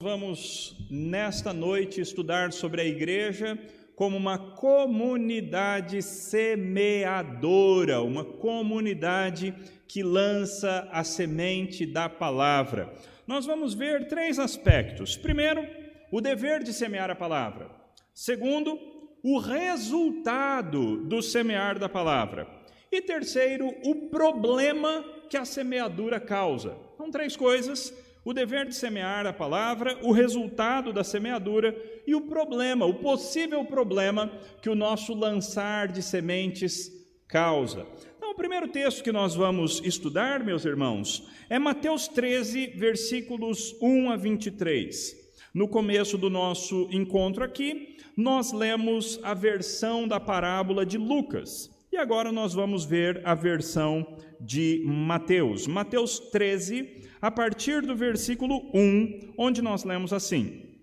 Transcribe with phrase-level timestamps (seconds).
[0.00, 3.58] Vamos nesta noite estudar sobre a igreja
[3.96, 9.52] como uma comunidade semeadora, uma comunidade
[9.88, 12.94] que lança a semente da palavra.
[13.26, 15.16] Nós vamos ver três aspectos.
[15.16, 15.66] Primeiro,
[16.12, 17.68] o dever de semear a palavra.
[18.14, 18.78] Segundo,
[19.20, 22.46] o resultado do semear da palavra.
[22.92, 26.78] E terceiro, o problema que a semeadura causa.
[26.96, 27.92] São três coisas
[28.28, 31.74] o dever de semear a palavra, o resultado da semeadura
[32.06, 34.30] e o problema, o possível problema
[34.60, 36.92] que o nosso lançar de sementes
[37.26, 37.86] causa.
[38.18, 44.10] Então, o primeiro texto que nós vamos estudar, meus irmãos, é Mateus 13, versículos 1
[44.10, 45.16] a 23.
[45.54, 51.70] No começo do nosso encontro aqui, nós lemos a versão da parábola de Lucas.
[51.90, 55.66] E agora nós vamos ver a versão de Mateus.
[55.66, 60.78] Mateus 13, a partir do versículo 1, onde nós lemos assim: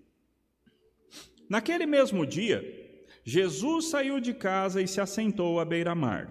[1.48, 2.64] Naquele mesmo dia,
[3.24, 6.30] Jesus saiu de casa e se assentou à beira-mar.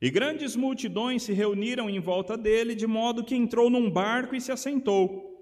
[0.00, 4.40] E grandes multidões se reuniram em volta dele, de modo que entrou num barco e
[4.40, 5.32] se assentou.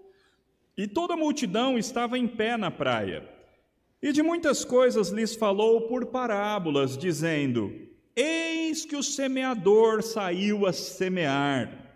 [0.77, 3.28] E toda a multidão estava em pé na praia.
[4.03, 7.72] E de muitas coisas lhes falou por parábolas, dizendo:
[8.16, 11.91] Eis que o semeador saiu a semear.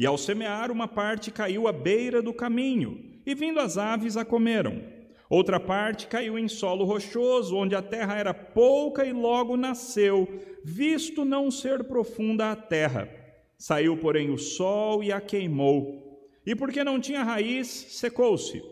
[0.00, 4.24] E ao semear, uma parte caiu à beira do caminho, e vindo as aves a
[4.24, 4.82] comeram.
[5.28, 10.26] Outra parte caiu em solo rochoso, onde a terra era pouca e logo nasceu,
[10.64, 13.10] visto não ser profunda a terra.
[13.58, 16.18] Saiu, porém, o sol e a queimou.
[16.46, 18.62] E porque não tinha raiz, secou-se.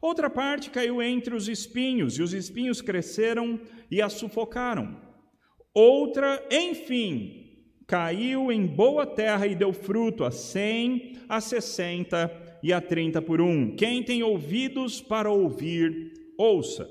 [0.00, 4.98] Outra parte caiu entre os espinhos, e os espinhos cresceram e a sufocaram.
[5.74, 7.41] Outra, enfim,
[7.92, 13.38] caiu em boa terra e deu fruto a cem, a sessenta e a trinta por
[13.38, 13.76] um.
[13.76, 16.88] Quem tem ouvidos para ouvir, ouça.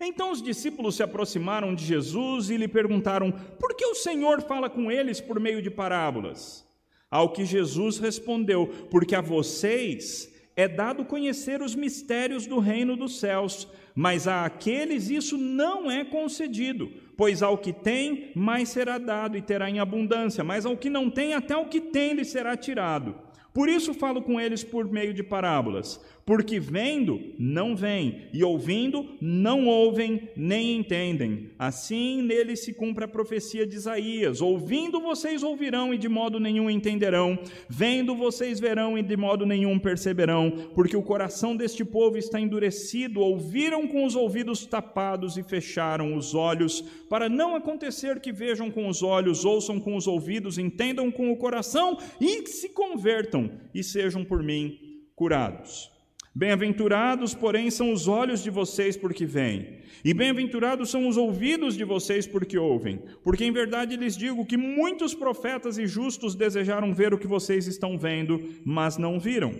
[0.00, 4.68] Então os discípulos se aproximaram de Jesus e lhe perguntaram: Por que o Senhor fala
[4.68, 6.66] com eles por meio de parábolas?
[7.08, 13.20] Ao que Jesus respondeu: Porque a vocês é dado conhecer os mistérios do reino dos
[13.20, 19.38] céus, mas a aqueles isso não é concedido Pois ao que tem, mais será dado
[19.38, 22.56] e terá em abundância, mas ao que não tem, até o que tem lhe será
[22.56, 23.14] tirado.
[23.56, 29.16] Por isso falo com eles por meio de parábolas, porque vendo, não veem, e ouvindo,
[29.18, 31.48] não ouvem, nem entendem.
[31.58, 36.68] Assim nele se cumpre a profecia de Isaías: Ouvindo vocês ouvirão e de modo nenhum
[36.68, 42.38] entenderão, vendo vocês verão e de modo nenhum perceberão, porque o coração deste povo está
[42.38, 48.70] endurecido, ouviram com os ouvidos tapados e fecharam os olhos, para não acontecer que vejam
[48.70, 53.82] com os olhos, ouçam com os ouvidos, entendam com o coração e se convertam e
[53.82, 54.78] sejam por mim
[55.14, 55.90] curados.
[56.34, 61.82] Bem-aventurados, porém, são os olhos de vocês porque veem, e bem-aventurados são os ouvidos de
[61.82, 67.14] vocês porque ouvem, porque em verdade lhes digo que muitos profetas e justos desejaram ver
[67.14, 69.54] o que vocês estão vendo, mas não viram,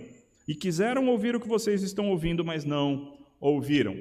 [0.47, 3.97] e quiseram ouvir o que vocês estão ouvindo, mas não ouviram.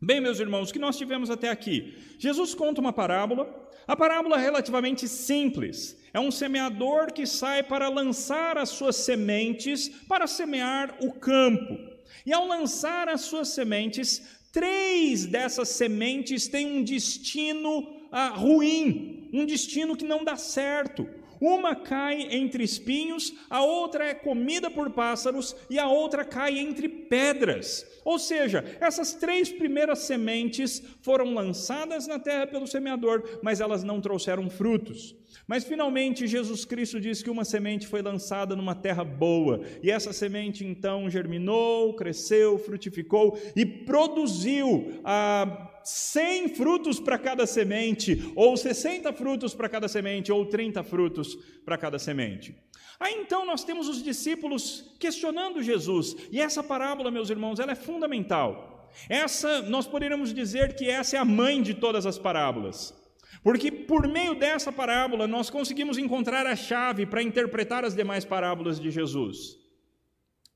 [0.00, 1.96] Bem, meus irmãos, o que nós tivemos até aqui?
[2.18, 5.98] Jesus conta uma parábola, a parábola é relativamente simples.
[6.18, 11.78] É um semeador que sai para lançar as suas sementes para semear o campo.
[12.26, 14.20] E ao lançar as suas sementes,
[14.50, 21.08] três dessas sementes têm um destino ah, ruim, um destino que não dá certo.
[21.40, 26.88] Uma cai entre espinhos, a outra é comida por pássaros e a outra cai entre
[26.88, 27.86] pedras.
[28.04, 34.00] Ou seja, essas três primeiras sementes foram lançadas na terra pelo semeador, mas elas não
[34.00, 35.14] trouxeram frutos.
[35.46, 40.12] Mas finalmente Jesus Cristo diz que uma semente foi lançada numa terra boa, e essa
[40.12, 49.12] semente então germinou, cresceu, frutificou e produziu ah, 100 frutos para cada semente, ou 60
[49.12, 51.34] frutos para cada semente, ou 30 frutos
[51.64, 52.54] para cada semente.
[53.00, 57.76] Aí então nós temos os discípulos questionando Jesus, e essa parábola, meus irmãos, ela é
[57.76, 58.90] fundamental.
[59.08, 62.97] Essa, nós poderíamos dizer que essa é a mãe de todas as parábolas.
[63.42, 68.80] Porque por meio dessa parábola nós conseguimos encontrar a chave para interpretar as demais parábolas
[68.80, 69.56] de Jesus.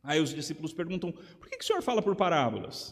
[0.02, 2.90] Aí os discípulos perguntam: por que, que o senhor fala por parábolas?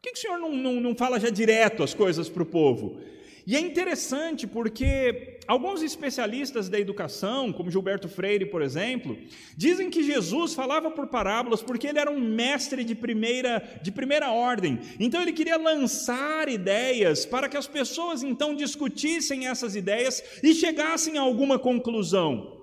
[0.00, 2.46] Por que, que o senhor não, não, não fala já direto as coisas para o
[2.46, 3.00] povo?
[3.46, 9.16] E é interessante porque alguns especialistas da educação, como Gilberto Freire, por exemplo,
[9.56, 14.30] dizem que Jesus falava por parábolas porque ele era um mestre de primeira, de primeira
[14.30, 14.80] ordem.
[14.98, 21.18] Então ele queria lançar ideias para que as pessoas então discutissem essas ideias e chegassem
[21.18, 22.60] a alguma conclusão.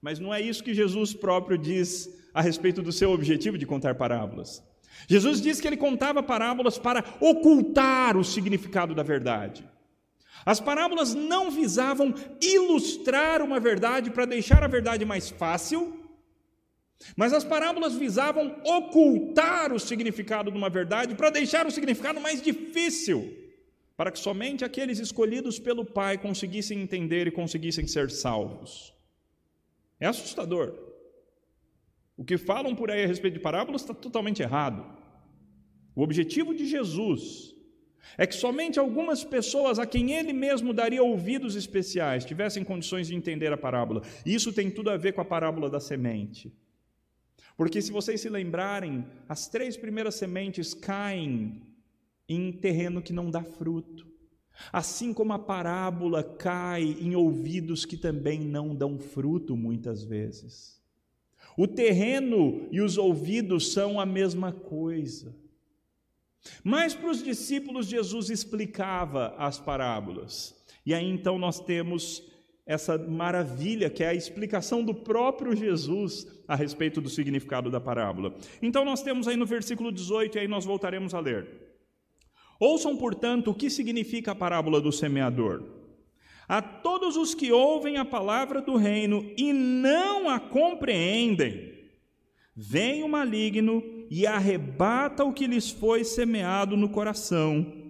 [0.00, 3.94] Mas não é isso que Jesus próprio diz a respeito do seu objetivo de contar
[3.94, 4.62] parábolas.
[5.08, 9.64] Jesus disse que ele contava parábolas para ocultar o significado da verdade.
[10.44, 15.98] As parábolas não visavam ilustrar uma verdade para deixar a verdade mais fácil,
[17.16, 22.42] mas as parábolas visavam ocultar o significado de uma verdade para deixar o significado mais
[22.42, 23.36] difícil,
[23.96, 28.94] para que somente aqueles escolhidos pelo Pai conseguissem entender e conseguissem ser salvos.
[29.98, 30.74] É assustador.
[32.16, 34.84] O que falam por aí a respeito de parábolas está totalmente errado.
[35.94, 37.54] O objetivo de Jesus
[38.16, 43.14] é que somente algumas pessoas a quem ele mesmo daria ouvidos especiais tivessem condições de
[43.14, 44.02] entender a parábola.
[44.24, 46.52] Isso tem tudo a ver com a parábola da semente.
[47.56, 51.62] Porque se vocês se lembrarem, as três primeiras sementes caem
[52.28, 54.08] em terreno que não dá fruto.
[54.72, 60.80] Assim como a parábola cai em ouvidos que também não dão fruto muitas vezes.
[61.56, 65.34] O terreno e os ouvidos são a mesma coisa.
[66.64, 70.54] Mas para os discípulos, Jesus explicava as parábolas.
[70.84, 72.22] E aí então nós temos
[72.66, 78.34] essa maravilha que é a explicação do próprio Jesus a respeito do significado da parábola.
[78.62, 81.48] Então nós temos aí no versículo 18, e aí nós voltaremos a ler.
[82.60, 85.64] Ouçam, portanto, o que significa a parábola do semeador.
[86.46, 91.72] A todos os que ouvem a palavra do reino e não a compreendem,
[92.54, 97.80] vem o maligno e arrebata o que lhes foi semeado no coração.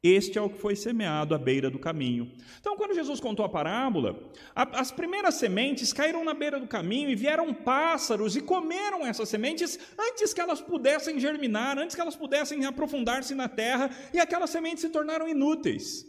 [0.00, 2.30] Este é o que foi semeado à beira do caminho.
[2.60, 7.10] Então, quando Jesus contou a parábola, a, as primeiras sementes caíram na beira do caminho
[7.10, 12.14] e vieram pássaros e comeram essas sementes antes que elas pudessem germinar, antes que elas
[12.14, 16.06] pudessem aprofundar-se na terra, e aquelas sementes se tornaram inúteis.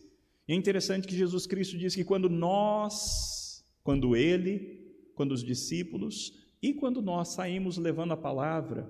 [0.47, 6.33] E é interessante que Jesus Cristo diz que quando nós, quando Ele, quando os discípulos
[6.61, 8.87] e quando nós saímos levando a palavra,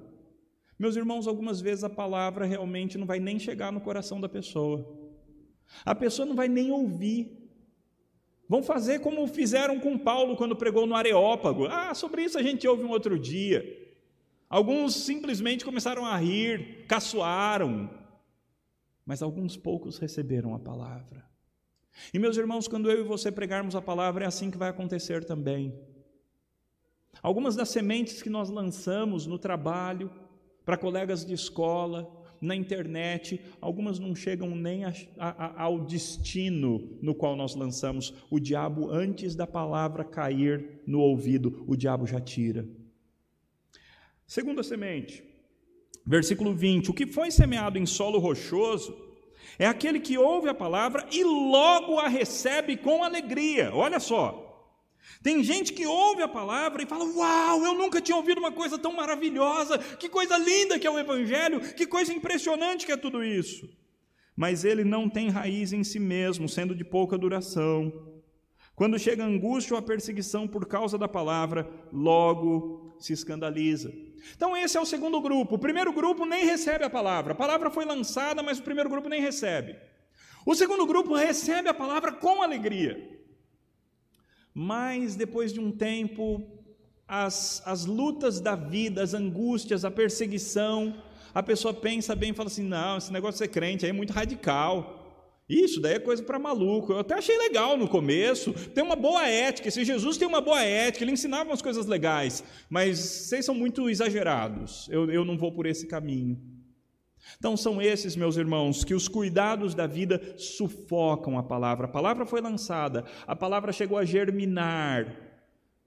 [0.79, 4.85] meus irmãos, algumas vezes a palavra realmente não vai nem chegar no coração da pessoa.
[5.83, 7.49] A pessoa não vai nem ouvir.
[8.47, 11.65] Vão fazer como fizeram com Paulo quando pregou no Areópago.
[11.65, 13.65] Ah, sobre isso a gente ouve um outro dia.
[14.49, 17.89] Alguns simplesmente começaram a rir, caçoaram.
[19.05, 21.25] Mas alguns poucos receberam a palavra.
[22.13, 25.25] E meus irmãos, quando eu e você pregarmos a palavra, é assim que vai acontecer
[25.25, 25.73] também.
[27.21, 30.11] Algumas das sementes que nós lançamos no trabalho,
[30.67, 37.15] para colegas de escola, na internet, algumas não chegam nem a, a, ao destino no
[37.15, 38.13] qual nós lançamos.
[38.29, 42.67] O diabo, antes da palavra cair no ouvido, o diabo já tira.
[44.25, 45.23] Segunda semente,
[46.05, 48.93] versículo 20: O que foi semeado em solo rochoso
[49.57, 53.73] é aquele que ouve a palavra e logo a recebe com alegria.
[53.73, 54.46] Olha só,
[55.21, 58.77] tem gente que ouve a palavra e fala: Uau, eu nunca tinha ouvido uma coisa
[58.77, 63.23] tão maravilhosa, que coisa linda que é o Evangelho, que coisa impressionante que é tudo
[63.23, 63.67] isso.
[64.35, 67.91] Mas ele não tem raiz em si mesmo, sendo de pouca duração.
[68.75, 73.91] Quando chega a angústia ou a perseguição por causa da palavra, logo se escandaliza.
[74.35, 75.55] Então, esse é o segundo grupo.
[75.55, 77.33] O primeiro grupo nem recebe a palavra.
[77.33, 79.75] A palavra foi lançada, mas o primeiro grupo nem recebe.
[80.45, 83.16] O segundo grupo recebe a palavra com alegria.
[84.59, 86.41] Mas depois de um tempo,
[87.07, 90.95] as, as lutas da vida, as angústias, a perseguição,
[91.31, 93.93] a pessoa pensa bem e fala assim: não, esse negócio de ser crente aí é
[93.93, 94.95] muito radical.
[95.47, 96.91] Isso daí é coisa para maluco.
[96.91, 99.69] Eu até achei legal no começo, tem uma boa ética.
[99.69, 103.87] Se Jesus tem uma boa ética, ele ensinava umas coisas legais, mas vocês são muito
[103.87, 104.89] exagerados.
[104.89, 106.56] Eu, eu não vou por esse caminho.
[107.37, 111.85] Então são esses, meus irmãos, que os cuidados da vida sufocam a palavra.
[111.85, 115.15] A palavra foi lançada, a palavra chegou a germinar,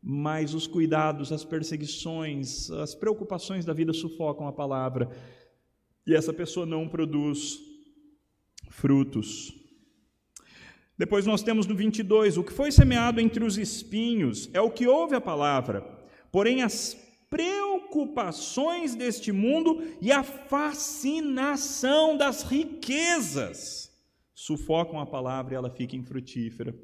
[0.02, 5.10] mas os cuidados, as perseguições, as preocupações da vida sufocam a palavra.
[6.06, 7.58] E essa pessoa não produz
[8.70, 9.52] frutos.
[10.96, 14.86] Depois nós temos no 22, o que foi semeado entre os espinhos é o que
[14.86, 15.80] ouve a palavra,
[16.30, 16.94] porém as
[17.30, 17.69] preocupações
[18.96, 23.90] deste mundo e a fascinação das riquezas
[24.34, 26.74] sufocam a palavra e ela fica infrutífera.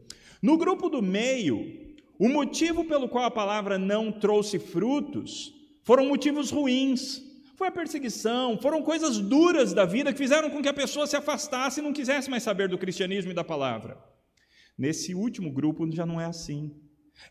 [0.43, 6.51] No grupo do meio, o motivo pelo qual a palavra não trouxe frutos foram motivos
[6.51, 7.23] ruins.
[7.55, 11.17] Foi a perseguição, foram coisas duras da vida que fizeram com que a pessoa se
[11.17, 13.97] afastasse e não quisesse mais saber do cristianismo e da palavra.
[14.77, 16.75] Nesse último grupo já não é assim.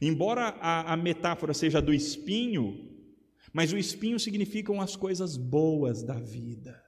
[0.01, 2.94] Embora a, a metáfora seja do espinho,
[3.55, 6.83] mas o espinho significam as coisas boas da vida.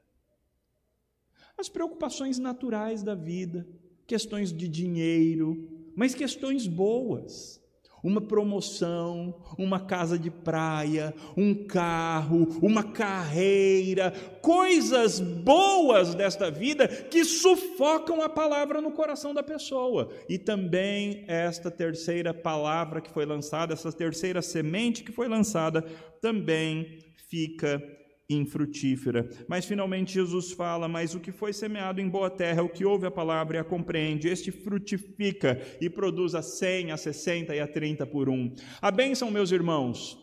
[1.57, 3.65] As preocupações naturais da vida,
[4.05, 7.63] questões de dinheiro, mas questões boas.
[8.03, 14.11] Uma promoção, uma casa de praia, um carro, uma carreira,
[14.41, 20.09] coisas boas desta vida que sufocam a palavra no coração da pessoa.
[20.29, 25.81] E também esta terceira palavra que foi lançada, essa terceira semente que foi lançada,
[26.21, 26.99] também
[27.29, 27.81] fica
[28.29, 29.29] infrutífera.
[29.47, 33.05] Mas finalmente Jesus fala: Mas o que foi semeado em boa terra, o que ouve
[33.05, 37.67] a palavra e a compreende, este frutifica e produz a cem, a sessenta e a
[37.67, 38.53] trinta por um.
[38.81, 40.17] A bênção, meus irmãos,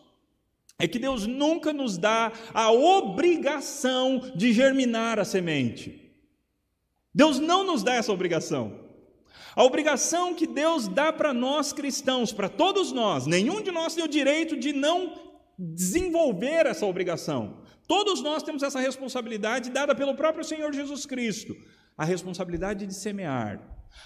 [0.77, 6.01] é que Deus nunca nos dá a obrigação de germinar a semente.
[7.13, 8.83] Deus não nos dá essa obrigação.
[9.55, 14.03] A obrigação que Deus dá para nós cristãos, para todos nós, nenhum de nós tem
[14.03, 15.13] o direito de não
[15.57, 17.63] desenvolver essa obrigação.
[17.87, 21.55] Todos nós temos essa responsabilidade dada pelo próprio Senhor Jesus Cristo,
[21.97, 23.59] a responsabilidade de semear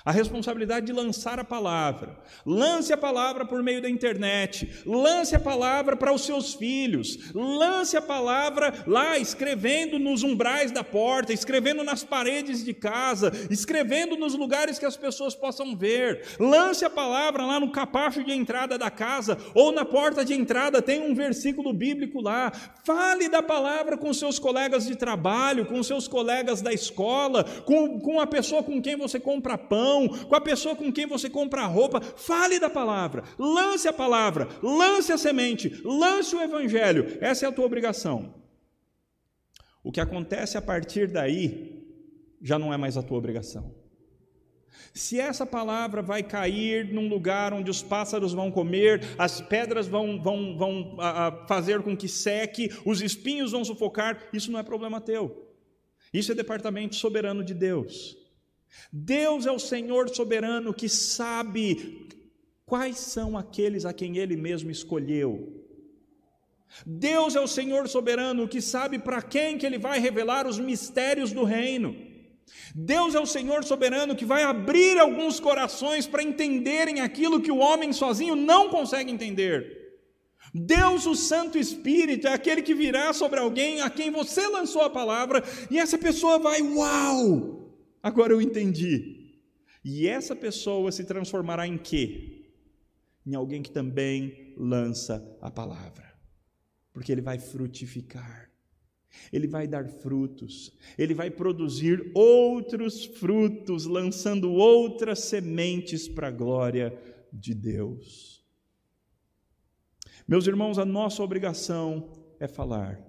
[0.06, 2.18] a responsabilidade de lançar a palavra.
[2.46, 7.98] Lance a palavra por meio da internet, lance a palavra para os seus filhos, lance
[7.98, 14.34] a palavra lá escrevendo nos umbrais da porta, escrevendo nas paredes de casa, escrevendo nos
[14.34, 16.26] lugares que as pessoas possam ver.
[16.40, 20.82] Lance a palavra lá no capacho de entrada da casa ou na porta de entrada,
[20.82, 22.52] tem um versículo bíblico lá.
[22.84, 28.20] Fale da palavra com seus colegas de trabalho, com seus colegas da escola, com, com
[28.20, 32.02] a pessoa com quem você compra pão com a pessoa com quem você compra roupa.
[32.02, 37.18] Fale da palavra, lance a palavra, lance a semente, lance o evangelho.
[37.22, 38.34] Essa é a tua obrigação.
[39.84, 41.86] O que acontece a partir daí
[42.42, 43.74] já não é mais a tua obrigação.
[44.94, 50.22] Se essa palavra vai cair num lugar onde os pássaros vão comer, as pedras vão,
[50.22, 54.64] vão, vão a, a fazer com que seque, os espinhos vão sufocar, isso não é
[54.64, 55.48] problema teu.
[56.14, 58.18] Isso é departamento soberano de Deus.
[58.92, 62.08] Deus é o Senhor soberano que sabe
[62.66, 65.66] quais são aqueles a quem Ele mesmo escolheu.
[66.86, 71.32] Deus é o Senhor soberano que sabe para quem que Ele vai revelar os mistérios
[71.32, 71.96] do reino.
[72.76, 77.58] Deus é o Senhor soberano que vai abrir alguns corações para entenderem aquilo que o
[77.58, 79.78] homem sozinho não consegue entender.
[80.54, 84.90] Deus, o Santo Espírito, é aquele que virá sobre alguém a quem você lançou a
[84.90, 87.59] palavra e essa pessoa vai, uau!
[88.02, 89.40] Agora eu entendi.
[89.84, 92.52] E essa pessoa se transformará em quê?
[93.26, 96.14] Em alguém que também lança a palavra.
[96.92, 98.50] Porque ele vai frutificar.
[99.34, 106.96] Ele vai dar frutos, ele vai produzir outros frutos, lançando outras sementes para a glória
[107.34, 108.46] de Deus.
[110.28, 113.04] Meus irmãos, a nossa obrigação é falar.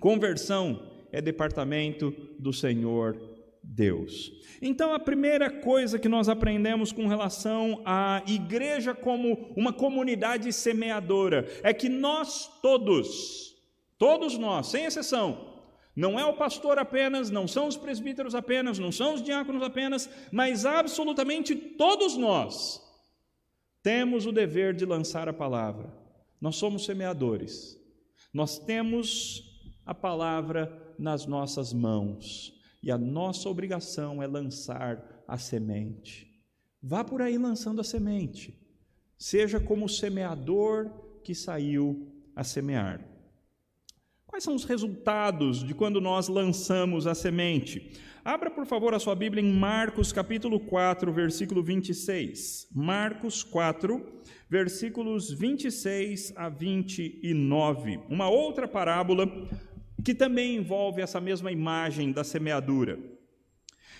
[0.00, 3.27] Conversão é departamento do Senhor
[3.68, 4.32] Deus.
[4.62, 11.46] Então, a primeira coisa que nós aprendemos com relação à igreja como uma comunidade semeadora
[11.62, 13.54] é que nós todos,
[13.98, 15.56] todos nós, sem exceção,
[15.94, 20.08] não é o pastor apenas, não são os presbíteros apenas, não são os diáconos apenas,
[20.32, 22.80] mas absolutamente todos nós
[23.82, 25.92] temos o dever de lançar a palavra.
[26.40, 27.76] Nós somos semeadores.
[28.32, 29.42] Nós temos
[29.84, 36.28] a palavra nas nossas mãos e a nossa obrigação é lançar a semente.
[36.82, 38.58] Vá por aí lançando a semente.
[39.16, 40.90] Seja como o semeador
[41.24, 43.04] que saiu a semear.
[44.26, 47.98] Quais são os resultados de quando nós lançamos a semente?
[48.24, 52.68] Abra, por favor, a sua Bíblia em Marcos capítulo 4, versículo 26.
[52.72, 54.04] Marcos 4,
[54.48, 58.00] versículos 26 a 29.
[58.08, 59.26] Uma outra parábola
[60.04, 62.98] que também envolve essa mesma imagem da semeadura.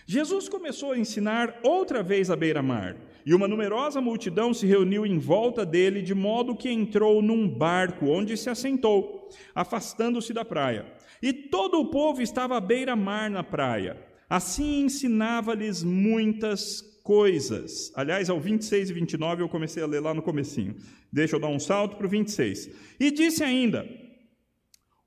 [0.06, 5.18] Jesus começou a ensinar outra vez à beira-mar, e uma numerosa multidão se reuniu em
[5.18, 10.86] volta dele, de modo que entrou num barco, onde se assentou, afastando-se da praia.
[11.20, 14.02] E todo o povo estava à beira-mar na praia.
[14.30, 17.92] Assim ensinava-lhes muitas coisas.
[17.94, 20.76] Aliás, ao 26 e 29 eu comecei a ler lá no comecinho.
[21.12, 22.70] Deixa eu dar um salto para o 26.
[22.98, 23.86] E disse ainda: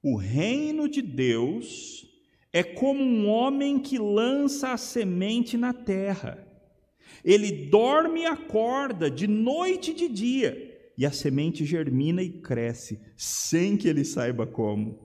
[0.04, 2.08] o reino de Deus
[2.52, 6.46] é como um homem que lança a semente na terra.
[7.24, 13.00] Ele dorme e acorda de noite e de dia, e a semente germina e cresce,
[13.16, 15.00] sem que ele saiba como.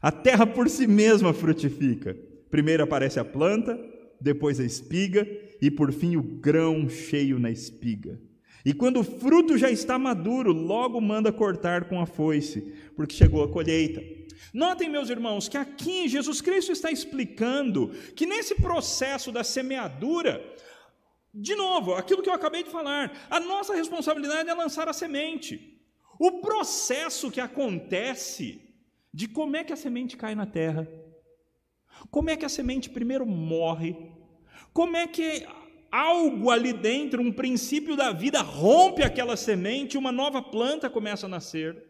[0.00, 2.16] A terra por si mesma frutifica.
[2.48, 3.78] Primeiro aparece a planta,
[4.20, 5.26] depois a espiga
[5.60, 8.20] e por fim o grão cheio na espiga.
[8.64, 13.42] E quando o fruto já está maduro, logo manda cortar com a foice, porque chegou
[13.42, 14.17] a colheita.
[14.52, 20.42] Notem, meus irmãos, que aqui Jesus Cristo está explicando que nesse processo da semeadura,
[21.32, 25.78] De novo, aquilo que eu acabei de falar, a nossa responsabilidade é lançar a semente.
[26.18, 28.60] O processo que acontece
[29.12, 30.88] de como é que a semente cai na terra,
[32.10, 33.96] como é que a semente primeiro morre,
[34.72, 35.46] como é que
[35.90, 41.26] algo ali dentro, um princípio da vida, rompe aquela semente e uma nova planta começa
[41.26, 41.87] a nascer.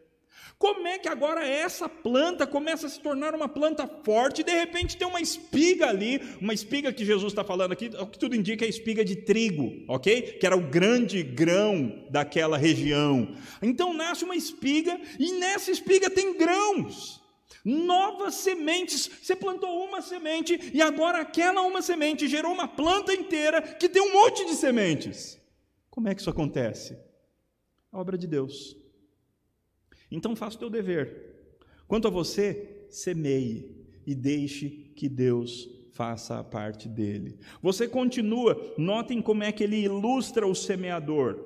[0.59, 4.51] Como é que agora essa planta começa a se tornar uma planta forte e de
[4.51, 8.35] repente tem uma espiga ali, uma espiga que Jesus está falando aqui, o que tudo
[8.35, 10.21] indica é a espiga de trigo, ok?
[10.21, 13.33] Que era o grande grão daquela região.
[13.61, 17.19] Então nasce uma espiga e nessa espiga tem grãos.
[17.63, 23.61] Novas sementes, você plantou uma semente e agora aquela uma semente gerou uma planta inteira
[23.61, 25.39] que tem um monte de sementes.
[25.89, 26.97] Como é que isso acontece?
[27.91, 28.78] A obra de Deus.
[30.11, 31.35] Então faça o teu dever.
[31.87, 33.75] Quanto a você, semeie
[34.05, 37.37] e deixe que Deus faça a parte dele.
[37.61, 41.45] Você continua, notem como é que ele ilustra o semeador.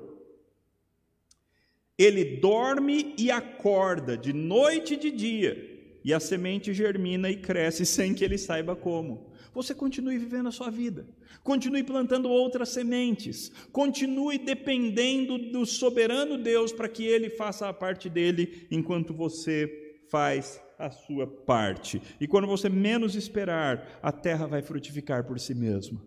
[1.98, 7.84] Ele dorme e acorda de noite e de dia, e a semente germina e cresce
[7.86, 11.06] sem que ele saiba como você continue vivendo a sua vida,
[11.44, 18.10] continue plantando outras sementes, continue dependendo do soberano Deus para que ele faça a parte
[18.10, 22.02] dele enquanto você faz a sua parte.
[22.20, 26.00] E quando você menos esperar, a terra vai frutificar por si mesma.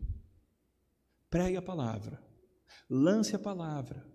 [1.29, 2.21] Pregue a palavra,
[2.89, 4.05] lance a palavra,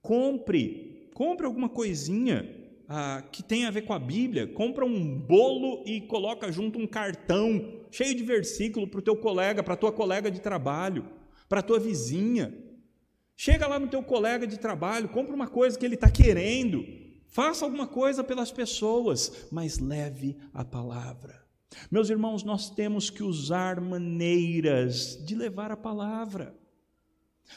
[0.00, 2.48] compre, compre alguma coisinha
[2.88, 6.86] ah, que tem a ver com a Bíblia, compra um bolo e coloca junto um
[6.86, 11.08] cartão cheio de versículo para o teu colega, para a tua colega de trabalho,
[11.48, 12.52] para a tua vizinha.
[13.36, 16.84] Chega lá no teu colega de trabalho, compra uma coisa que ele está querendo,
[17.28, 21.42] faça alguma coisa pelas pessoas, mas leve a palavra.
[21.90, 26.56] Meus irmãos, nós temos que usar maneiras de levar a palavra.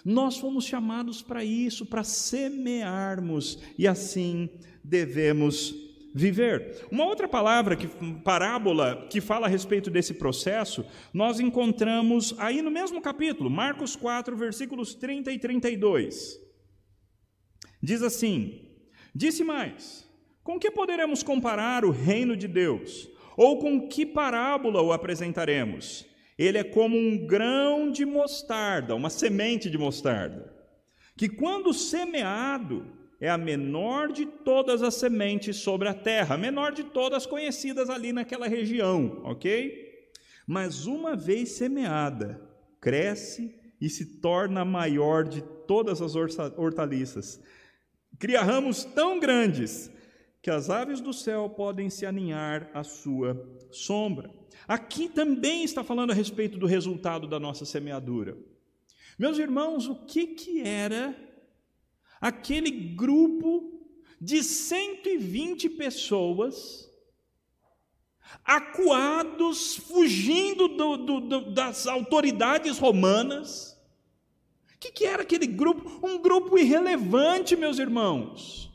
[0.04, 4.50] Nós fomos chamados para isso, para semearmos e assim
[4.84, 5.85] devemos
[6.15, 6.88] viver.
[6.89, 7.89] Uma outra palavra, que,
[8.24, 14.34] parábola, que fala a respeito desse processo, nós encontramos aí no mesmo capítulo, Marcos 4,
[14.38, 16.39] versículos 30 e 32.
[17.84, 18.62] Diz assim:
[19.13, 20.10] Disse mais:
[20.41, 23.10] Com que poderemos comparar o reino de Deus?
[23.36, 26.06] Ou com que parábola o apresentaremos?
[26.38, 30.54] Ele é como um grão de mostarda, uma semente de mostarda,
[31.17, 36.71] que quando semeado é a menor de todas as sementes sobre a terra, a menor
[36.71, 40.10] de todas conhecidas ali naquela região, ok?
[40.45, 42.41] Mas uma vez semeada,
[42.80, 47.41] cresce e se torna a maior de todas as hortaliças.
[48.19, 49.91] Cria ramos tão grandes
[50.41, 53.36] que as aves do céu podem se aninhar à sua
[53.71, 54.30] sombra.
[54.67, 58.38] Aqui também está falando a respeito do resultado da nossa semeadura.
[59.17, 61.15] Meus irmãos, o que, que era
[62.26, 63.86] aquele grupo
[64.20, 66.90] de 120 pessoas
[68.44, 73.78] acuados, fugindo do, do, do, das autoridades romanas.
[74.74, 76.00] O que, que era aquele grupo?
[76.02, 78.72] Um grupo irrelevante, meus irmãos.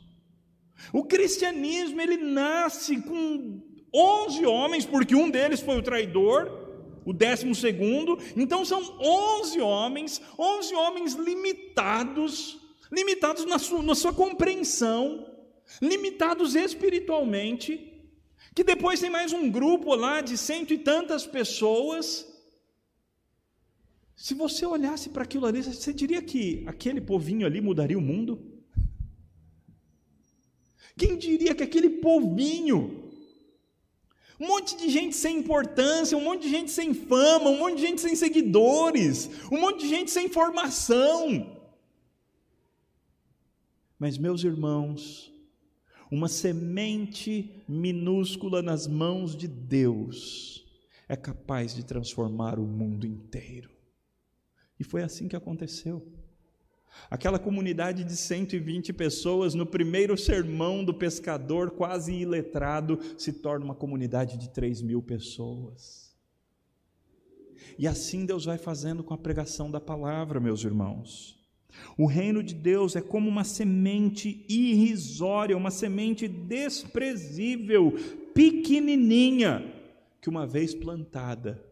[0.93, 3.61] O cristianismo ele nasce com
[3.93, 6.49] 11 homens, porque um deles foi o traidor,
[7.05, 8.17] o décimo segundo.
[8.37, 12.60] Então são 11 homens, 11 homens limitados,
[12.91, 15.25] limitados na sua, na sua compreensão,
[15.81, 17.87] limitados espiritualmente,
[18.53, 22.27] que depois tem mais um grupo lá de cento e tantas pessoas.
[24.15, 28.51] Se você olhasse para aquilo ali, você diria que aquele povinho ali mudaria o mundo?
[30.97, 33.09] Quem diria que aquele povinho,
[34.39, 37.81] um monte de gente sem importância, um monte de gente sem fama, um monte de
[37.81, 41.60] gente sem seguidores, um monte de gente sem formação,
[44.01, 45.31] mas, meus irmãos,
[46.11, 50.65] uma semente minúscula nas mãos de Deus
[51.07, 53.69] é capaz de transformar o mundo inteiro.
[54.79, 56.03] E foi assim que aconteceu.
[57.11, 63.75] Aquela comunidade de 120 pessoas, no primeiro sermão do pescador, quase iletrado, se torna uma
[63.75, 66.11] comunidade de 3 mil pessoas.
[67.77, 71.39] E assim Deus vai fazendo com a pregação da palavra, meus irmãos.
[71.97, 77.93] O reino de Deus é como uma semente irrisória, uma semente desprezível,
[78.33, 79.73] pequenininha,
[80.21, 81.63] que uma vez plantada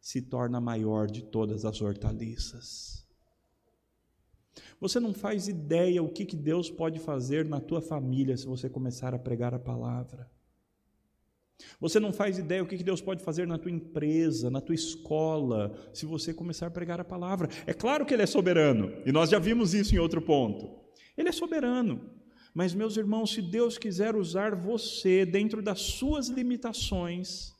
[0.00, 3.06] se torna a maior de todas as hortaliças.
[4.80, 8.68] Você não faz ideia o que, que Deus pode fazer na tua família se você
[8.68, 10.30] começar a pregar a palavra.
[11.80, 15.74] Você não faz ideia o que Deus pode fazer na tua empresa, na tua escola,
[15.92, 17.48] se você começar a pregar a palavra.
[17.66, 20.78] É claro que Ele é soberano, e nós já vimos isso em outro ponto.
[21.16, 22.18] Ele é soberano.
[22.54, 27.52] Mas, meus irmãos, se Deus quiser usar você dentro das suas limitações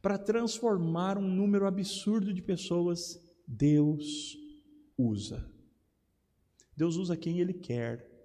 [0.00, 4.36] para transformar um número absurdo de pessoas, Deus
[4.96, 5.50] usa.
[6.76, 8.15] Deus usa quem Ele quer.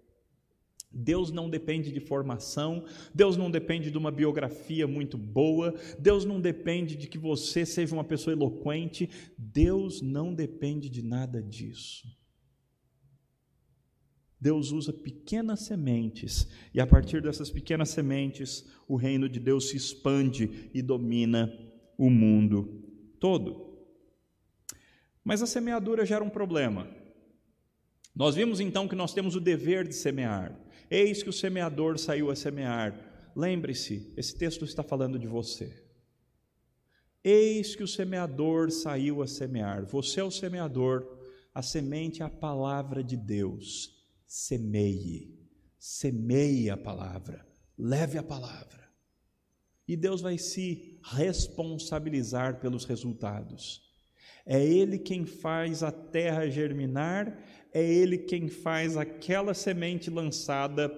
[0.92, 6.42] Deus não depende de formação, Deus não depende de uma biografia muito boa, Deus não
[6.42, 12.08] depende de que você seja uma pessoa eloquente, Deus não depende de nada disso.
[14.40, 19.78] Deus usa pequenas sementes, e a partir dessas pequenas sementes, o reino de Deus se
[19.78, 21.54] expande e domina
[21.98, 22.84] o mundo
[23.20, 23.72] todo.
[25.24, 26.88] Mas a semeadura gera um problema.
[28.16, 30.60] Nós vimos então que nós temos o dever de semear.
[30.92, 32.94] Eis que o semeador saiu a semear.
[33.34, 35.82] Lembre-se, esse texto está falando de você.
[37.24, 39.86] Eis que o semeador saiu a semear.
[39.86, 41.08] Você é o semeador,
[41.54, 44.06] a semente é a palavra de Deus.
[44.28, 45.34] Semeie,
[45.80, 48.82] semeie a palavra, leve a palavra.
[49.88, 53.90] E Deus vai se responsabilizar pelos resultados.
[54.46, 57.38] É Ele quem faz a terra germinar,
[57.74, 60.92] é Ele quem faz aquela semente lançada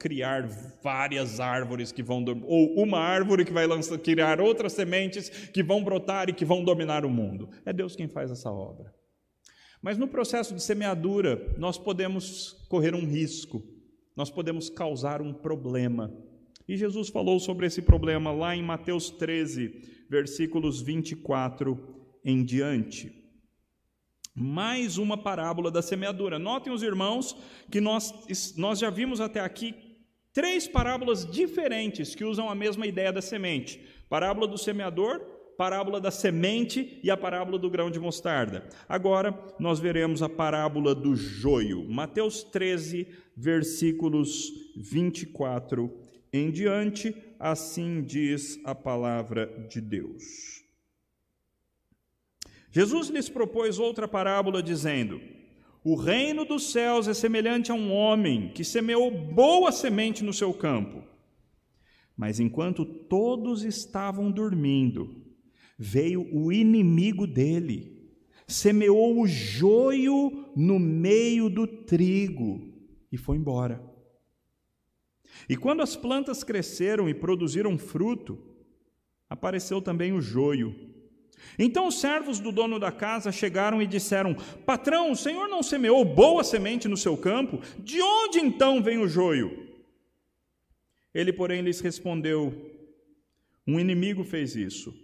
[0.00, 0.48] criar
[0.82, 5.84] várias árvores que vão ou uma árvore que vai lançar, criar outras sementes que vão
[5.84, 7.50] brotar e que vão dominar o mundo.
[7.66, 8.94] É Deus quem faz essa obra.
[9.82, 13.62] Mas no processo de semeadura, nós podemos correr um risco,
[14.16, 16.10] nós podemos causar um problema.
[16.66, 21.78] E Jesus falou sobre esse problema lá em Mateus 13, versículos 24
[22.24, 23.19] em diante
[24.34, 26.38] mais uma parábola da semeadura.
[26.38, 27.36] Notem os irmãos
[27.70, 29.74] que nós, nós já vimos até aqui
[30.32, 35.20] três parábolas diferentes que usam a mesma ideia da semente: parábola do semeador,
[35.56, 38.66] parábola da semente e a parábola do grão de mostarda.
[38.88, 41.88] Agora nós veremos a parábola do joio.
[41.88, 50.59] Mateus 13, versículos 24 em diante, assim diz a palavra de Deus.
[52.70, 55.20] Jesus lhes propôs outra parábola, dizendo:
[55.82, 60.54] O reino dos céus é semelhante a um homem que semeou boa semente no seu
[60.54, 61.02] campo.
[62.16, 65.24] Mas enquanto todos estavam dormindo,
[65.78, 68.12] veio o inimigo dele,
[68.46, 72.70] semeou o joio no meio do trigo
[73.10, 73.82] e foi embora.
[75.48, 78.38] E quando as plantas cresceram e produziram fruto,
[79.28, 80.89] apareceu também o joio
[81.58, 86.04] então os servos do dono da casa chegaram e disseram: Patrão, o senhor não semeou
[86.04, 87.60] boa semente no seu campo?
[87.78, 89.68] De onde então vem o joio?
[91.14, 92.54] Ele, porém, lhes respondeu:
[93.66, 94.94] Um inimigo fez isso.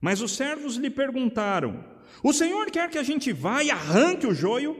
[0.00, 1.84] Mas os servos lhe perguntaram:
[2.22, 4.76] O senhor quer que a gente vá e arranque o joio?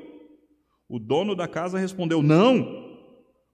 [0.88, 2.98] O dono da casa respondeu: Não,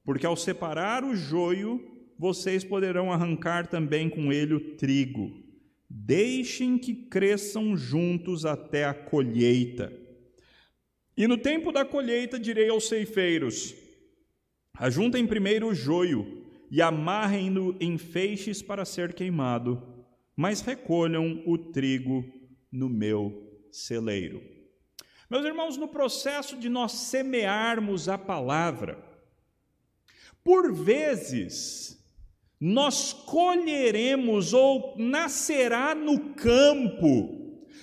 [0.04, 1.80] porque ao separar o joio,
[2.18, 5.49] vocês poderão arrancar também com ele o trigo.
[5.92, 9.92] Deixem que cresçam juntos até a colheita.
[11.16, 13.74] E no tempo da colheita direi aos ceifeiros:
[14.72, 19.82] Ajuntem primeiro o joio e amarrem-no em feixes para ser queimado,
[20.36, 22.24] mas recolham o trigo
[22.70, 24.40] no meu celeiro.
[25.28, 29.04] Meus irmãos, no processo de nós semearmos a palavra,
[30.44, 31.99] por vezes
[32.60, 37.40] nós colheremos ou nascerá no campo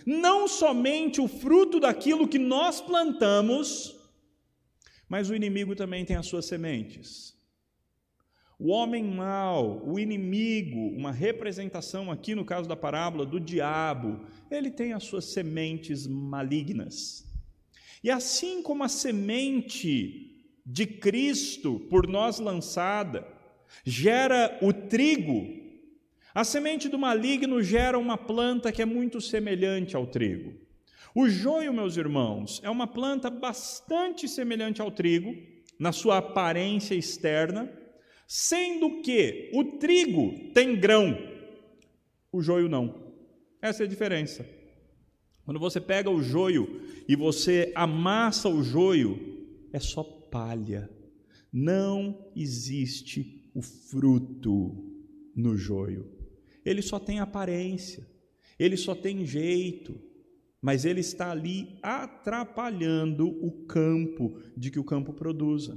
[0.07, 3.93] não somente o fruto daquilo que nós plantamos,
[5.09, 7.35] mas o inimigo também tem as suas sementes.
[8.57, 14.71] O homem mau, o inimigo, uma representação aqui no caso da parábola do diabo, ele
[14.71, 17.25] tem as suas sementes malignas.
[18.01, 23.27] E assim como a semente de Cristo por nós lançada,
[23.85, 25.47] gera o trigo.
[26.33, 30.53] A semente do maligno gera uma planta que é muito semelhante ao trigo.
[31.15, 35.35] O joio, meus irmãos, é uma planta bastante semelhante ao trigo,
[35.79, 37.71] na sua aparência externa,
[38.27, 41.17] sendo que o trigo tem grão,
[42.31, 43.13] o joio não.
[43.61, 44.47] Essa é a diferença.
[45.43, 50.89] Quando você pega o joio e você amassa o joio, é só palha.
[51.51, 54.85] Não existe o fruto
[55.35, 56.07] no joio.
[56.63, 58.07] Ele só tem aparência,
[58.59, 59.99] ele só tem jeito,
[60.61, 65.75] mas ele está ali atrapalhando o campo de que o campo produza.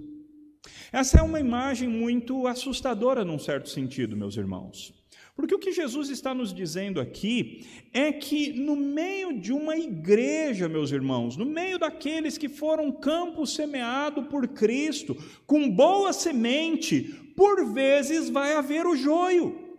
[0.93, 4.93] Essa é uma imagem muito assustadora num certo sentido, meus irmãos.
[5.41, 10.69] Porque o que Jesus está nos dizendo aqui é que no meio de uma igreja,
[10.69, 15.17] meus irmãos, no meio daqueles que foram campo semeado por Cristo,
[15.47, 19.71] com boa semente, por vezes vai haver o joio.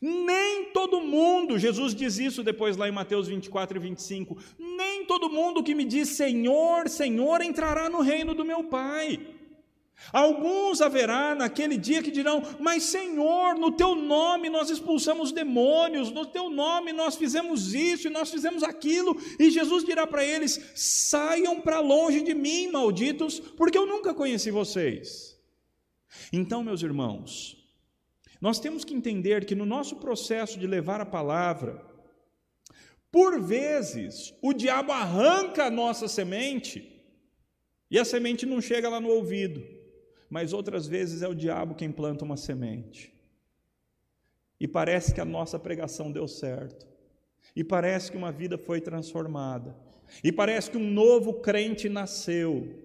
[0.00, 5.28] Nem todo mundo, Jesus diz isso depois lá em Mateus 24 e 25, nem todo
[5.28, 9.20] mundo que me diz Senhor, Senhor entrará no reino do meu Pai.
[10.12, 16.26] Alguns haverá naquele dia que dirão: Mas Senhor, no teu nome nós expulsamos demônios, no
[16.26, 19.16] teu nome nós fizemos isso e nós fizemos aquilo.
[19.38, 24.50] E Jesus dirá para eles: Saiam para longe de mim, malditos, porque eu nunca conheci
[24.50, 25.33] vocês.
[26.32, 27.56] Então, meus irmãos,
[28.40, 31.84] nós temos que entender que no nosso processo de levar a palavra,
[33.10, 37.02] por vezes o diabo arranca a nossa semente
[37.90, 39.74] e a semente não chega lá no ouvido
[40.34, 43.12] mas outras vezes é o diabo quem planta uma semente.
[44.58, 46.88] E parece que a nossa pregação deu certo.
[47.54, 49.76] E parece que uma vida foi transformada.
[50.24, 52.83] E parece que um novo crente nasceu.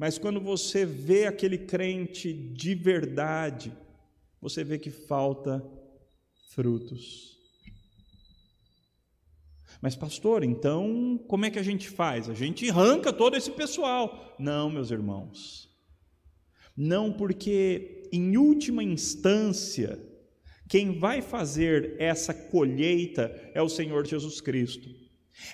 [0.00, 3.70] Mas quando você vê aquele crente de verdade,
[4.40, 5.62] você vê que falta
[6.54, 7.36] frutos.
[9.78, 12.30] Mas, pastor, então como é que a gente faz?
[12.30, 14.34] A gente arranca todo esse pessoal.
[14.38, 15.68] Não, meus irmãos.
[16.74, 20.02] Não porque, em última instância,
[20.66, 24.88] quem vai fazer essa colheita é o Senhor Jesus Cristo.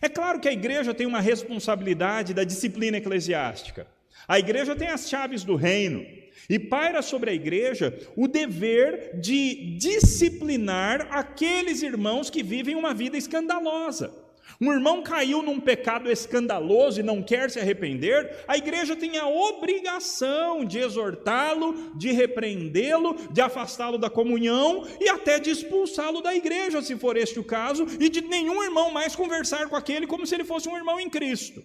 [0.01, 3.96] É claro que a igreja tem uma responsabilidade da disciplina eclesiástica.
[4.29, 6.05] A igreja tem as chaves do reino.
[6.49, 13.17] E paira sobre a igreja o dever de disciplinar aqueles irmãos que vivem uma vida
[13.17, 14.27] escandalosa.
[14.61, 19.29] Um irmão caiu num pecado escandaloso e não quer se arrepender, a igreja tem a
[19.29, 26.81] obrigação de exortá-lo, de repreendê-lo, de afastá-lo da comunhão e até de expulsá-lo da igreja,
[26.81, 30.35] se for este o caso, e de nenhum irmão mais conversar com aquele como se
[30.35, 31.63] ele fosse um irmão em Cristo.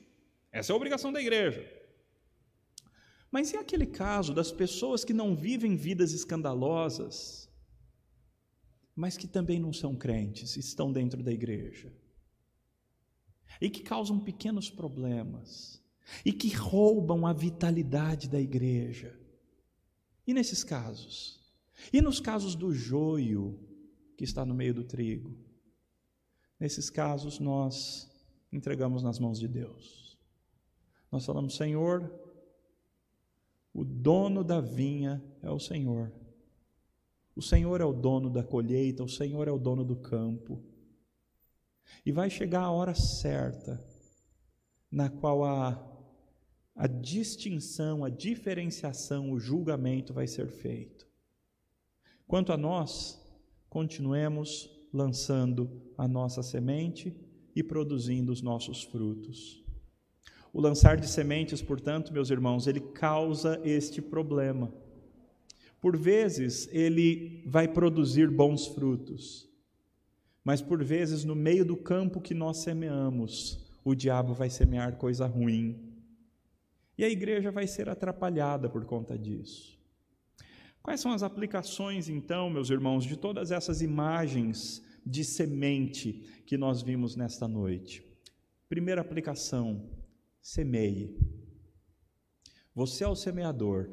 [0.52, 1.81] Essa é a obrigação da igreja.
[3.32, 7.50] Mas e aquele caso das pessoas que não vivem vidas escandalosas,
[8.96, 11.92] mas que também não são crentes, estão dentro da igreja?
[13.60, 15.82] e que causam pequenos problemas
[16.26, 19.18] e que roubam a vitalidade da igreja.
[20.26, 21.40] E nesses casos?
[21.94, 23.60] E nos casos do joio
[24.18, 25.38] que está no meio do trigo?
[26.60, 28.10] Nesses casos nós
[28.52, 30.18] entregamos nas mãos de Deus.
[31.12, 32.12] Nós falamos, Senhor,
[33.74, 36.12] o dono da vinha é o Senhor.
[37.36, 40.62] O Senhor é o dono da colheita, o Senhor é o dono do campo.
[42.06, 43.82] E vai chegar a hora certa,
[44.92, 45.82] na qual a,
[46.76, 51.08] a distinção, a diferenciação, o julgamento vai ser feito.
[52.28, 53.22] Quanto a nós,
[53.70, 57.16] continuemos lançando a nossa semente
[57.56, 59.61] e produzindo os nossos frutos.
[60.54, 64.72] O lançar de sementes, portanto, meus irmãos, ele causa este problema.
[65.80, 69.50] Por vezes, ele vai produzir bons frutos,
[70.44, 75.26] mas por vezes, no meio do campo que nós semeamos, o diabo vai semear coisa
[75.26, 75.92] ruim.
[76.98, 79.80] E a igreja vai ser atrapalhada por conta disso.
[80.84, 86.82] Quais são as aplicações, então, meus irmãos, de todas essas imagens de semente que nós
[86.82, 88.04] vimos nesta noite?
[88.68, 89.90] Primeira aplicação:
[90.42, 91.16] semeie.
[92.74, 93.90] Você é o semeador.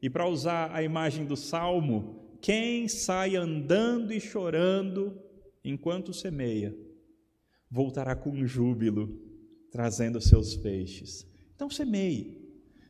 [0.00, 5.18] E para usar a imagem do salmo, quem sai andando e chorando
[5.64, 6.76] enquanto semeia,
[7.70, 9.18] voltará com júbilo,
[9.70, 11.26] trazendo seus peixes.
[11.54, 12.38] Então semeie,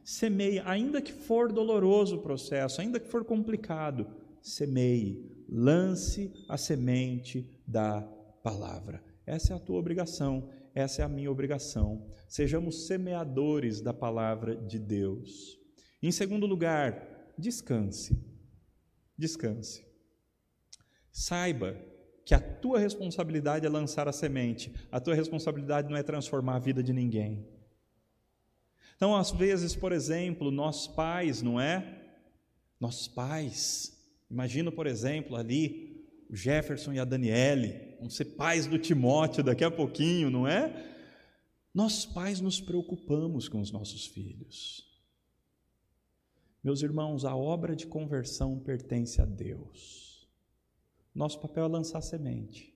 [0.03, 4.09] semeie, ainda que for doloroso o processo, ainda que for complicado,
[4.43, 8.03] semeie, lance a semente da
[8.43, 9.03] palavra.
[9.25, 12.07] Essa é a tua obrigação, essa é a minha obrigação.
[12.29, 15.59] Sejamos semeadores da palavra de Deus.
[16.03, 18.19] Em segundo lugar, descanse.
[19.17, 19.87] Descanse.
[21.13, 21.77] Saiba
[22.25, 26.59] que a tua responsabilidade é lançar a semente, a tua responsabilidade não é transformar a
[26.59, 27.47] vida de ninguém.
[28.97, 32.03] Então, às vezes, por exemplo, nós pais, não é?
[32.81, 33.97] Nós pais,
[34.31, 39.65] imagina, por exemplo, ali o Jefferson e a Daniele, vão ser pais do Timóteo daqui
[39.65, 40.93] a pouquinho, não é?
[41.73, 44.87] Nós pais nos preocupamos com os nossos filhos.
[46.63, 50.29] Meus irmãos, a obra de conversão pertence a Deus.
[51.15, 52.75] Nosso papel é lançar semente.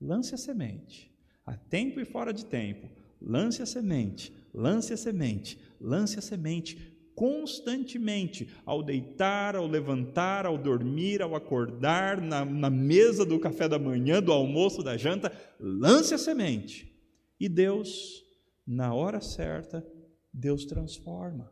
[0.00, 1.12] Lance a semente,
[1.44, 2.88] a tempo e fora de tempo.
[3.20, 6.91] Lance a semente, lance a semente, lance a semente.
[7.14, 13.78] Constantemente, ao deitar, ao levantar, ao dormir, ao acordar, na, na, mesa do café da
[13.78, 16.90] manhã, do almoço, da janta, lance a semente.
[17.38, 18.22] E Deus,
[18.66, 19.86] na hora certa,
[20.32, 21.50] Deus transforma.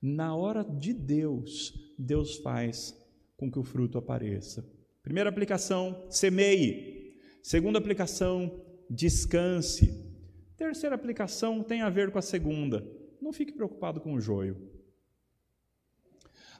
[0.00, 2.94] Na hora de Deus, Deus faz
[3.36, 4.64] com que o fruto apareça.
[5.02, 7.16] Primeira aplicação, semeie.
[7.42, 10.04] Segunda aplicação, descanse.
[10.56, 12.84] Terceira aplicação tem a ver com a segunda.
[13.20, 14.75] Não fique preocupado com o joio.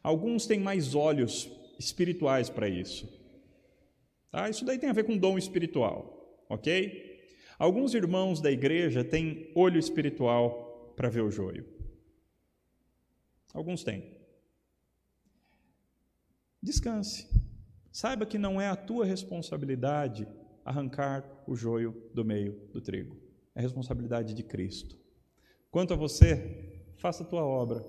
[0.07, 3.09] Alguns têm mais olhos espirituais para isso.
[4.31, 4.49] Tá?
[4.49, 7.27] Isso daí tem a ver com dom espiritual, ok?
[7.59, 11.67] Alguns irmãos da igreja têm olho espiritual para ver o joio.
[13.53, 14.17] Alguns têm.
[16.63, 17.29] Descanse.
[17.91, 20.25] Saiba que não é a tua responsabilidade
[20.65, 23.17] arrancar o joio do meio do trigo.
[23.57, 24.97] É responsabilidade de Cristo.
[25.69, 27.85] Quanto a você, faça a tua obra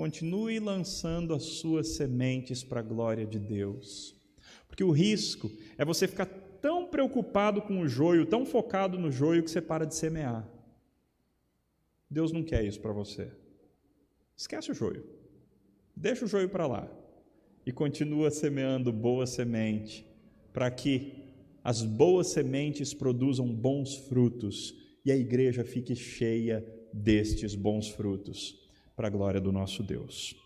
[0.00, 4.16] Continue lançando as suas sementes para a glória de Deus.
[4.66, 9.42] Porque o risco é você ficar tão preocupado com o joio, tão focado no joio,
[9.42, 10.48] que você para de semear.
[12.08, 13.30] Deus não quer isso para você.
[14.34, 15.04] Esquece o joio.
[15.94, 16.90] Deixa o joio para lá.
[17.66, 20.06] E continua semeando boa semente,
[20.50, 21.12] para que
[21.62, 28.59] as boas sementes produzam bons frutos e a igreja fique cheia destes bons frutos
[29.00, 30.36] para a glória do nosso Deus.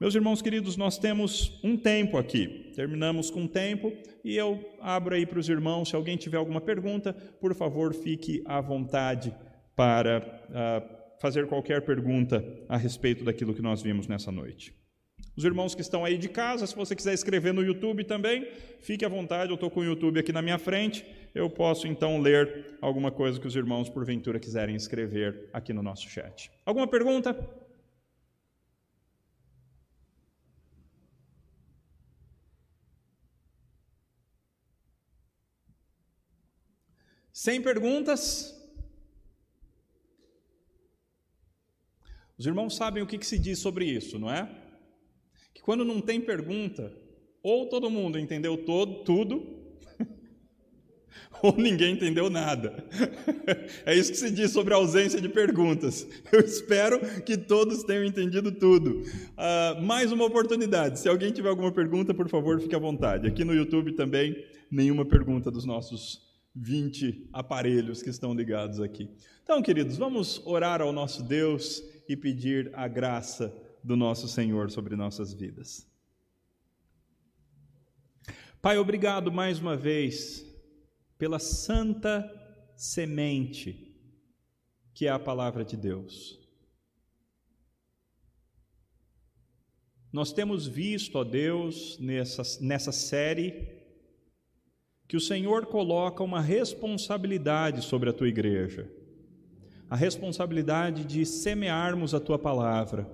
[0.00, 2.70] Meus irmãos queridos, nós temos um tempo aqui.
[2.72, 3.92] Terminamos com um tempo
[4.22, 5.88] e eu abro aí para os irmãos.
[5.88, 9.34] Se alguém tiver alguma pergunta, por favor, fique à vontade
[9.74, 14.72] para uh, fazer qualquer pergunta a respeito daquilo que nós vimos nessa noite.
[15.36, 18.46] Os irmãos que estão aí de casa, se você quiser escrever no YouTube também,
[18.78, 19.50] fique à vontade.
[19.50, 21.04] Eu estou com o YouTube aqui na minha frente.
[21.34, 26.08] Eu posso então ler alguma coisa que os irmãos, porventura, quiserem escrever aqui no nosso
[26.08, 26.52] chat.
[26.64, 27.65] Alguma pergunta?
[37.36, 38.56] Sem perguntas?
[42.38, 44.48] Os irmãos sabem o que, que se diz sobre isso, não é?
[45.52, 46.90] Que quando não tem pergunta,
[47.42, 49.54] ou todo mundo entendeu todo, tudo,
[51.42, 52.82] ou ninguém entendeu nada.
[53.84, 56.08] É isso que se diz sobre a ausência de perguntas.
[56.32, 59.02] Eu espero que todos tenham entendido tudo.
[59.02, 60.98] Uh, mais uma oportunidade.
[60.98, 63.28] Se alguém tiver alguma pergunta, por favor, fique à vontade.
[63.28, 66.25] Aqui no YouTube também, nenhuma pergunta dos nossos
[66.56, 69.10] 20 aparelhos que estão ligados aqui.
[69.42, 74.96] Então, queridos, vamos orar ao nosso Deus e pedir a graça do nosso Senhor sobre
[74.96, 75.86] nossas vidas.
[78.62, 80.44] Pai, obrigado mais uma vez
[81.18, 82.28] pela santa
[82.74, 83.86] semente
[84.92, 86.40] que é a palavra de Deus.
[90.10, 93.75] Nós temos visto, ó Deus, nessa, nessa série,
[95.08, 98.90] que o Senhor coloca uma responsabilidade sobre a tua igreja,
[99.88, 103.08] a responsabilidade de semearmos a tua palavra.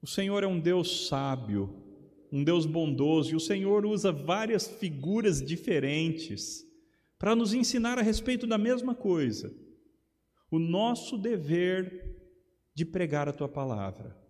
[0.00, 1.76] O Senhor é um Deus sábio,
[2.32, 6.66] um Deus bondoso, e o Senhor usa várias figuras diferentes
[7.18, 9.54] para nos ensinar a respeito da mesma coisa.
[10.50, 12.16] O nosso dever
[12.74, 14.21] de pregar a tua palavra.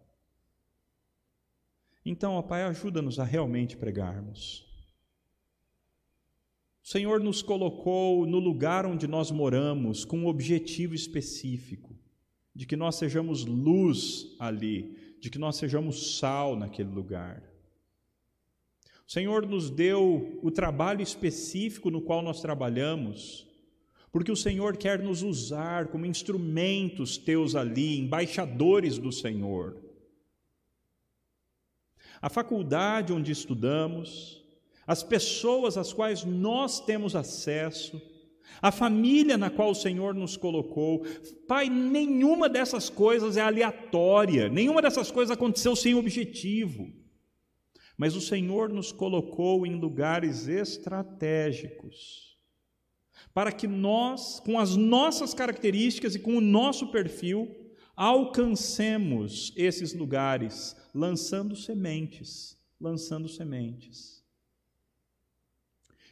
[2.05, 4.67] Então, ó Pai, ajuda-nos a realmente pregarmos.
[6.83, 11.97] O Senhor nos colocou no lugar onde nós moramos com um objetivo específico,
[12.53, 17.41] de que nós sejamos luz ali, de que nós sejamos sal naquele lugar.
[19.07, 23.47] O Senhor nos deu o trabalho específico no qual nós trabalhamos,
[24.11, 29.82] porque o Senhor quer nos usar como instrumentos teus ali, embaixadores do Senhor
[32.23, 34.41] a faculdade onde estudamos,
[34.87, 38.01] as pessoas às quais nós temos acesso,
[38.61, 41.05] a família na qual o Senhor nos colocou.
[41.49, 46.89] Pai, nenhuma dessas coisas é aleatória, nenhuma dessas coisas aconteceu sem objetivo.
[47.97, 52.39] Mas o Senhor nos colocou em lugares estratégicos,
[53.35, 57.62] para que nós, com as nossas características e com o nosso perfil,
[57.97, 64.23] alcancemos esses lugares lançando sementes, lançando sementes.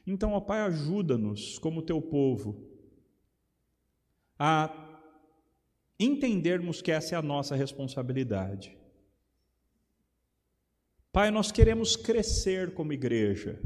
[0.06, 2.68] Então, ó Pai, ajuda-nos, como teu povo,
[4.38, 4.88] a
[5.98, 8.76] entendermos que essa é a nossa responsabilidade.
[11.12, 13.60] Pai, nós queremos crescer como igreja,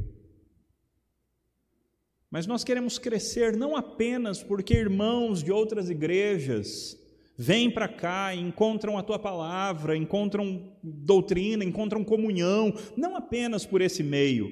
[2.30, 6.98] mas nós queremos crescer não apenas porque irmãos de outras igrejas
[7.36, 14.02] vêm para cá encontram a tua palavra, encontram doutrina, encontram comunhão, não apenas por esse
[14.02, 14.50] meio,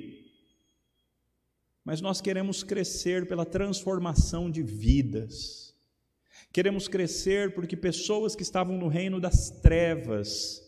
[1.84, 5.74] mas nós queremos crescer pela transformação de vidas.
[6.52, 10.62] Queremos crescer porque pessoas que estavam no reino das trevas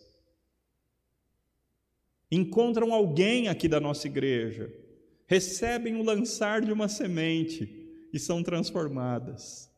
[2.30, 4.72] encontram alguém aqui da nossa igreja,
[5.26, 9.70] recebem o lançar de uma semente e são transformadas.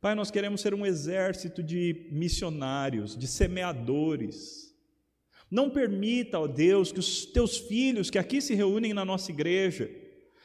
[0.00, 4.74] Pai, nós queremos ser um exército de missionários, de semeadores.
[5.50, 9.90] Não permita, ó Deus, que os teus filhos que aqui se reúnem na nossa igreja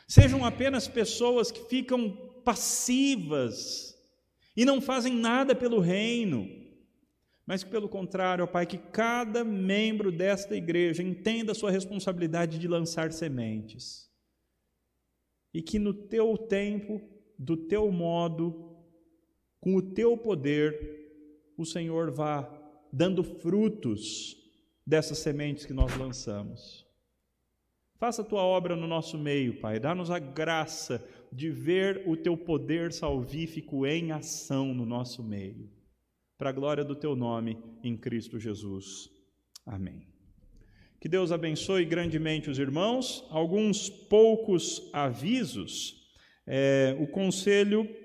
[0.05, 2.11] sejam apenas pessoas que ficam
[2.43, 3.97] passivas
[4.57, 6.49] e não fazem nada pelo reino,
[7.45, 12.59] mas que, pelo contrário, ó Pai, que cada membro desta igreja entenda a sua responsabilidade
[12.59, 14.09] de lançar sementes
[15.53, 17.01] e que no teu tempo,
[17.39, 18.74] do teu modo,
[19.65, 21.09] com o teu poder,
[21.57, 22.47] o Senhor vá
[22.93, 24.37] dando frutos
[24.85, 26.85] dessas sementes que nós lançamos.
[27.97, 29.79] Faça a tua obra no nosso meio, Pai.
[29.79, 31.03] Dá-nos a graça
[31.33, 35.67] de ver o teu poder salvífico em ação no nosso meio.
[36.37, 39.09] Para a glória do teu nome, em Cristo Jesus.
[39.65, 40.05] Amém.
[41.01, 43.25] Que Deus abençoe grandemente os irmãos.
[43.31, 46.05] Alguns poucos avisos.
[46.45, 48.04] É, o conselho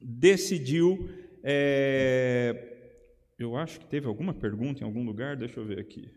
[0.00, 1.08] decidiu.
[1.42, 2.68] É,
[3.38, 6.10] eu acho que teve alguma pergunta em algum lugar, deixa eu ver aqui.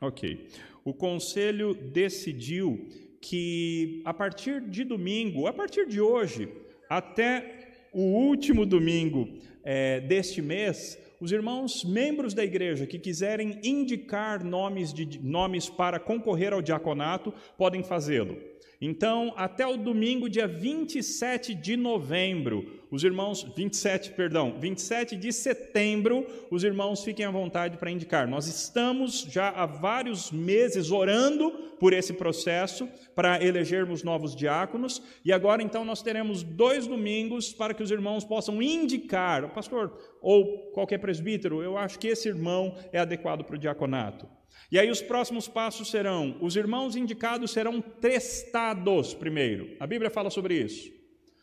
[0.00, 0.48] Ok.
[0.84, 2.88] O conselho decidiu
[3.20, 6.48] que a partir de domingo, a partir de hoje,
[6.88, 9.28] até o último domingo
[9.64, 15.98] é, deste mês, os irmãos membros da igreja que quiserem indicar nomes, de, nomes para
[15.98, 18.36] concorrer ao diaconato podem fazê-lo.
[18.80, 26.26] Então, até o domingo, dia 27 de novembro, os irmãos, 27, perdão, 27 de setembro,
[26.50, 28.28] os irmãos fiquem à vontade para indicar.
[28.28, 31.50] Nós estamos já há vários meses orando
[31.80, 37.72] por esse processo para elegermos novos diáconos, e agora então nós teremos dois domingos para
[37.72, 42.98] que os irmãos possam indicar, pastor ou qualquer presbítero, eu acho que esse irmão é
[42.98, 44.35] adequado para o diaconato.
[44.70, 49.76] E aí os próximos passos serão: os irmãos indicados serão testados primeiro.
[49.78, 50.94] A Bíblia fala sobre isso.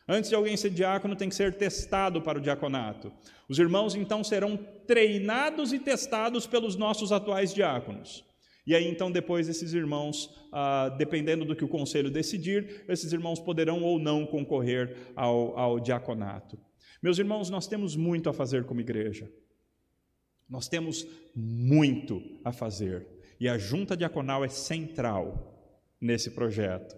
[0.08, 3.12] Antes de alguém ser diácono, tem que ser testado para o diaconato.
[3.48, 8.26] Os irmãos então serão treinados e testados pelos nossos atuais diáconos.
[8.66, 13.40] E aí então, depois, esses irmãos, ah, dependendo do que o conselho decidir, esses irmãos
[13.40, 16.58] poderão ou não concorrer ao, ao diaconato.
[17.02, 19.30] Meus irmãos, nós temos muito a fazer como igreja.
[20.54, 23.08] Nós temos muito a fazer.
[23.40, 26.96] E a junta diaconal é central nesse projeto.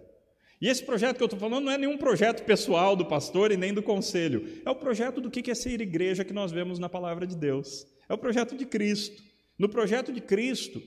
[0.60, 3.56] E esse projeto que eu estou falando não é nenhum projeto pessoal do pastor e
[3.56, 4.60] nem do conselho.
[4.62, 7.86] É o projeto do que é ser igreja que nós vemos na palavra de Deus.
[8.06, 9.22] É o projeto de Cristo.
[9.58, 10.82] No projeto de Cristo,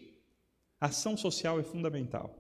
[0.80, 2.39] a ação social é fundamental.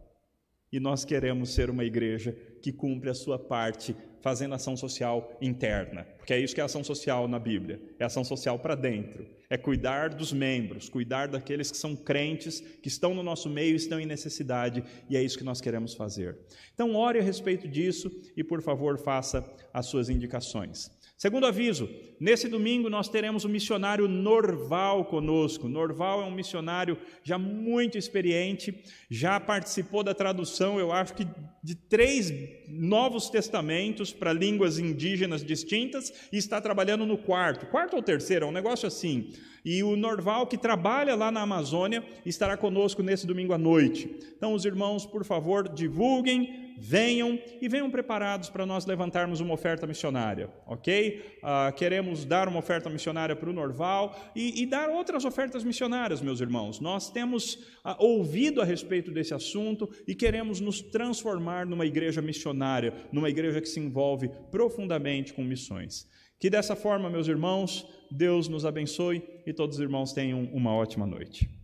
[0.71, 6.03] E nós queremos ser uma igreja que cumpre a sua parte fazendo ação social interna,
[6.17, 9.57] porque é isso que é ação social na Bíblia, é ação social para dentro, é
[9.57, 14.05] cuidar dos membros, cuidar daqueles que são crentes, que estão no nosso meio, estão em
[14.05, 16.37] necessidade, e é isso que nós queremos fazer.
[16.73, 19.43] Então, ore a respeito disso e, por favor, faça
[19.73, 20.91] as suas indicações.
[21.19, 25.67] Segundo aviso, nesse domingo nós teremos o missionário Norval conosco.
[25.67, 28.73] Norval é um missionário já muito experiente,
[29.11, 31.27] já participou da tradução, eu acho que
[31.61, 32.31] de três
[32.69, 38.47] novos testamentos para línguas indígenas distintas e está trabalhando no quarto, quarto ou terceiro, é
[38.47, 39.33] um negócio assim.
[39.65, 44.09] E o Norval, que trabalha lá na Amazônia, estará conosco nesse domingo à noite.
[44.37, 49.85] Então, os irmãos, por favor, divulguem, venham e venham preparados para nós levantarmos uma oferta
[49.85, 51.21] missionária, ok?
[51.37, 56.21] Uh, queremos dar uma oferta missionária para o Norval e, e, dar outras ofertas missionárias,
[56.21, 56.79] meus irmãos.
[56.79, 57.55] Nós temos
[57.85, 63.59] uh, ouvido a respeito desse assunto e queremos nos transformar numa igreja missionária, numa igreja
[63.59, 66.07] que se envolve profundamente com missões.
[66.39, 71.05] Que dessa forma, meus irmãos, Deus nos abençoe e todos os irmãos tenham uma ótima
[71.05, 71.58] noite.